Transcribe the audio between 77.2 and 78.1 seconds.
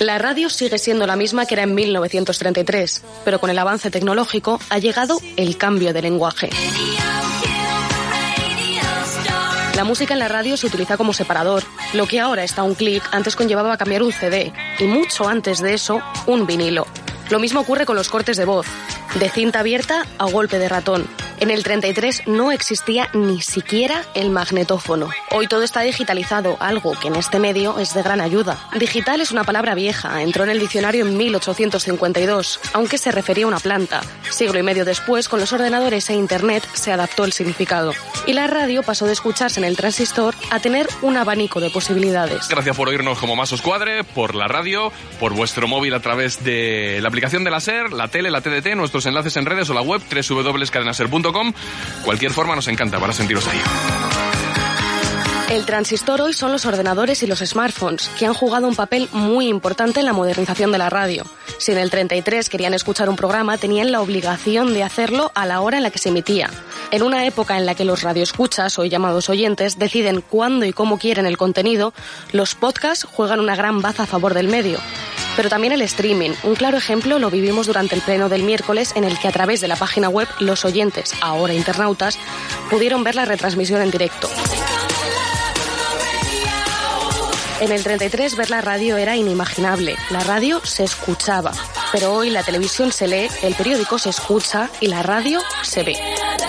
vivimos durante el